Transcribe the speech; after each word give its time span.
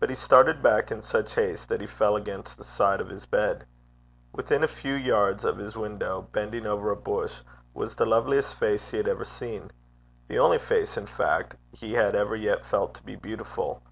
But 0.00 0.08
he 0.08 0.16
started 0.16 0.62
back 0.62 0.90
in 0.90 1.02
such 1.02 1.34
haste 1.34 1.68
that 1.68 1.82
he 1.82 1.86
fell 1.86 2.16
against 2.16 2.56
the 2.56 2.64
side 2.64 2.98
of 2.98 3.10
his 3.10 3.26
bed. 3.26 3.66
Within 4.32 4.64
a 4.64 4.66
few 4.68 4.94
yards 4.94 5.44
of 5.44 5.58
his 5.58 5.76
window, 5.76 6.22
bending 6.32 6.64
over 6.66 6.90
a 6.90 6.96
bush, 6.96 7.42
was 7.74 7.94
the 7.96 8.06
loveliest 8.06 8.54
face 8.58 8.88
he 8.88 8.96
had 8.96 9.06
ever 9.06 9.26
seen 9.26 9.70
the 10.28 10.38
only 10.38 10.58
face, 10.58 10.96
in 10.96 11.04
fact, 11.04 11.56
he 11.72 11.92
had 11.92 12.14
ever 12.16 12.34
yet 12.34 12.64
felt 12.64 12.94
to 12.94 13.02
be 13.02 13.16
beautiful. 13.16 13.82